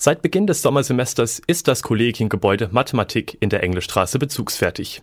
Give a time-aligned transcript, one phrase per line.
[0.00, 5.02] Seit Beginn des Sommersemesters ist das Kollegiengebäude Mathematik in der Engelstraße bezugsfertig.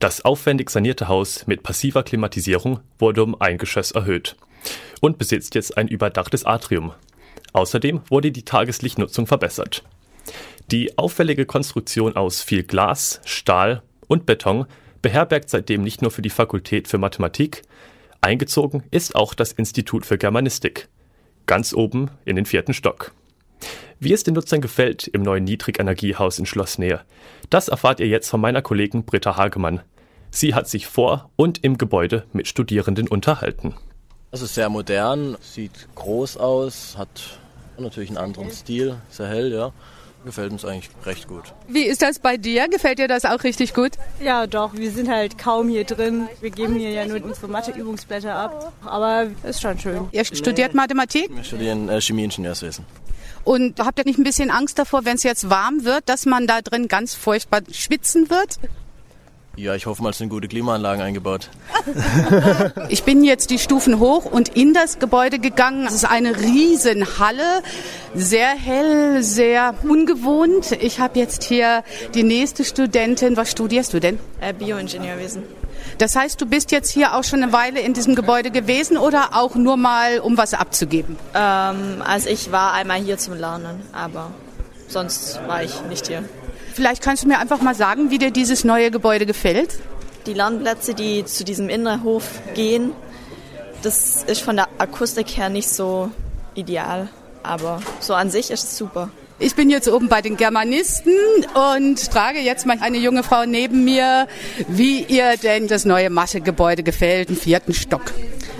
[0.00, 4.34] Das aufwendig sanierte Haus mit passiver Klimatisierung wurde um ein Geschoss erhöht
[5.00, 6.92] und besitzt jetzt ein überdachtes Atrium.
[7.52, 9.84] Außerdem wurde die Tageslichtnutzung verbessert.
[10.72, 14.66] Die auffällige Konstruktion aus viel Glas, Stahl und Beton
[15.00, 17.62] beherbergt seitdem nicht nur für die Fakultät für Mathematik,
[18.20, 20.88] eingezogen ist auch das Institut für Germanistik.
[21.46, 23.12] Ganz oben in den vierten Stock.
[24.00, 27.00] Wie es den Nutzern gefällt im neuen Niedrigenergiehaus in Schlossnähe,
[27.50, 29.80] das erfahrt ihr jetzt von meiner Kollegin Britta Hagemann.
[30.30, 33.74] Sie hat sich vor und im Gebäude mit Studierenden unterhalten.
[34.30, 37.38] Es ist sehr modern, sieht groß aus, hat
[37.78, 39.72] natürlich einen anderen Stil, sehr hell, ja.
[40.24, 41.52] Gefällt uns eigentlich recht gut.
[41.68, 42.68] Wie ist das bei dir?
[42.68, 43.92] Gefällt dir das auch richtig gut?
[44.20, 44.72] Ja, doch.
[44.74, 46.28] Wir sind halt kaum hier drin.
[46.40, 48.72] Wir geben hier ja nur unsere Matheübungsblätter ab.
[48.84, 50.08] Aber ist schon schön.
[50.12, 51.28] Ihr studiert Mathematik?
[51.34, 52.86] Wir studieren äh, Chemieingenieurswesen.
[53.44, 56.46] Und habt ihr nicht ein bisschen Angst davor, wenn es jetzt warm wird, dass man
[56.46, 58.58] da drin ganz furchtbar schwitzen wird?
[59.56, 61.48] Ja, ich hoffe mal, es sind gute Klimaanlagen eingebaut.
[62.88, 65.86] ich bin jetzt die Stufen hoch und in das Gebäude gegangen.
[65.86, 67.62] Es ist eine Riesenhalle,
[68.14, 70.72] sehr hell, sehr ungewohnt.
[70.72, 73.36] Ich habe jetzt hier die nächste Studentin.
[73.36, 74.18] Was studierst du denn?
[74.40, 75.44] Äh, Bioingenieurwesen.
[75.98, 79.36] Das heißt, du bist jetzt hier auch schon eine Weile in diesem Gebäude gewesen oder
[79.36, 81.16] auch nur mal, um was abzugeben?
[81.32, 84.32] Ähm, also ich war einmal hier zum Lernen, aber
[84.88, 86.24] sonst war ich nicht hier.
[86.74, 89.78] Vielleicht kannst du mir einfach mal sagen, wie dir dieses neue Gebäude gefällt?
[90.26, 92.90] Die Lernplätze, die zu diesem Innenhof gehen,
[93.82, 96.10] das ist von der Akustik her nicht so
[96.54, 97.08] ideal,
[97.44, 99.10] aber so an sich ist es super.
[99.38, 101.14] Ich bin jetzt oben bei den Germanisten
[101.76, 104.26] und frage jetzt mal eine junge Frau neben mir,
[104.66, 108.12] wie ihr denn das neue Mathegebäude gefällt, im vierten Stock.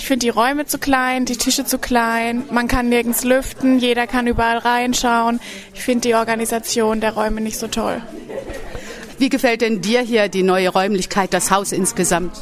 [0.04, 4.06] Ich finde die Räume zu klein, die Tische zu klein, man kann nirgends lüften, jeder
[4.06, 5.40] kann überall reinschauen.
[5.72, 8.02] Ich finde die Organisation der Räume nicht so toll.
[9.16, 12.32] Wie gefällt denn dir hier die neue Räumlichkeit, das Haus insgesamt?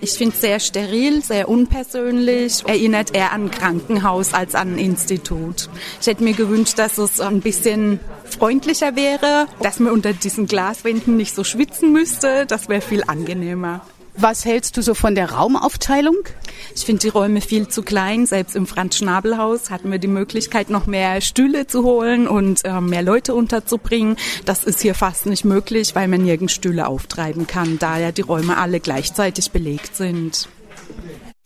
[0.00, 4.78] Ich finde es sehr steril, sehr unpersönlich, erinnert eher an ein Krankenhaus als an ein
[4.78, 5.68] Institut.
[6.00, 11.18] Ich hätte mir gewünscht, dass es ein bisschen freundlicher wäre, dass man unter diesen Glaswänden
[11.18, 12.46] nicht so schwitzen müsste.
[12.46, 13.82] Das wäre viel angenehmer.
[14.16, 16.16] Was hältst du so von der Raumaufteilung?
[16.74, 18.26] Ich finde die Räume viel zu klein.
[18.26, 23.02] Selbst im Franz-Schnabel-Haus hatten wir die Möglichkeit, noch mehr Stühle zu holen und äh, mehr
[23.02, 24.16] Leute unterzubringen.
[24.44, 28.22] Das ist hier fast nicht möglich, weil man nirgends Stühle auftreiben kann, da ja die
[28.22, 30.48] Räume alle gleichzeitig belegt sind.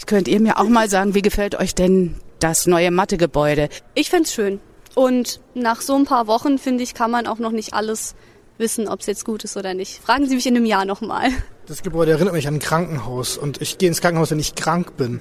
[0.07, 3.69] Könnt ihr mir auch mal sagen, wie gefällt euch denn das neue Mathegebäude?
[3.95, 4.61] Ich finde es schön.
[4.95, 8.15] Und nach so ein paar Wochen, finde ich, kann man auch noch nicht alles
[8.59, 10.01] wissen, ob es jetzt gut ist oder nicht.
[10.03, 11.31] Fragen Sie mich in einem Jahr nochmal.
[11.67, 14.97] Das Gebäude erinnert mich an ein Krankenhaus und ich gehe ins Krankenhaus, wenn ich krank
[14.97, 15.21] bin.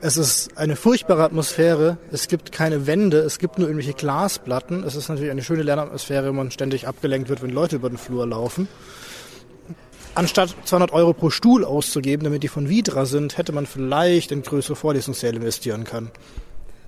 [0.00, 1.98] Es ist eine furchtbare Atmosphäre.
[2.10, 4.84] Es gibt keine Wände, es gibt nur irgendwelche Glasplatten.
[4.84, 7.98] Es ist natürlich eine schöne Lernatmosphäre, wenn man ständig abgelenkt wird, wenn Leute über den
[7.98, 8.68] Flur laufen.
[10.14, 14.42] Anstatt 200 Euro pro Stuhl auszugeben, damit die von Vidra sind, hätte man vielleicht in
[14.42, 16.10] größere Vorlesungssäle investieren können.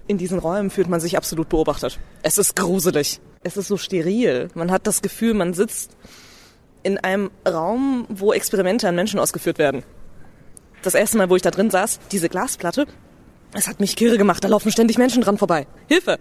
[0.06, 1.98] In diesen Räumen fühlt man sich absolut beobachtet.
[2.22, 3.20] Es ist gruselig.
[3.46, 4.48] Es ist so steril.
[4.54, 5.92] Man hat das Gefühl, man sitzt
[6.82, 9.84] in einem Raum, wo Experimente an Menschen ausgeführt werden.
[10.82, 12.86] Das erste Mal, wo ich da drin saß, diese Glasplatte,
[13.52, 14.42] es hat mich kirre gemacht.
[14.42, 15.68] Da laufen ständig Menschen dran vorbei.
[15.86, 16.18] Hilfe!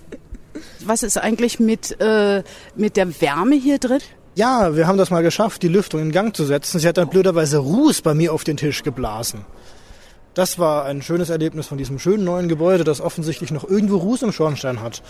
[0.86, 2.42] Was ist eigentlich mit, äh,
[2.74, 4.00] mit der Wärme hier drin?
[4.34, 6.78] Ja, wir haben das mal geschafft, die Lüftung in Gang zu setzen.
[6.78, 9.44] Sie hat dann blöderweise Ruß bei mir auf den Tisch geblasen.
[10.32, 14.22] Das war ein schönes Erlebnis von diesem schönen neuen Gebäude, das offensichtlich noch irgendwo Ruß
[14.22, 15.02] im Schornstein hat.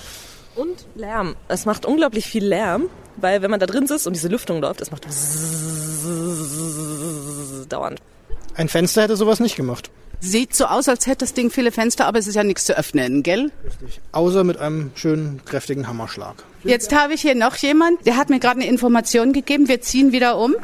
[0.59, 1.37] Und Lärm.
[1.47, 2.87] Es macht unglaublich viel Lärm,
[3.17, 5.07] weil wenn man da drin sitzt und diese Lüftung läuft, es macht
[7.73, 8.03] dauernd.
[8.57, 9.93] Ein Fenster hätte sowas nicht gemacht.
[10.19, 12.77] Sieht so aus, als hätte das Ding viele Fenster, aber es ist ja nichts zu
[12.77, 13.53] öffnen, gell?
[13.65, 14.01] Richtig.
[14.11, 16.43] Außer mit einem schönen, kräftigen Hammerschlag.
[16.65, 19.69] Jetzt habe ich hier noch jemand, der hat mir gerade eine Information gegeben.
[19.69, 20.57] Wir ziehen wieder um.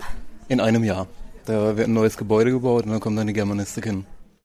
[0.49, 1.07] In einem Jahr.
[1.47, 4.07] Da wird ein neues Gebäude gebaut und dann kommt dann die Germanistik hin.